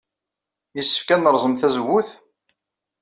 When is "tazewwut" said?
1.55-2.09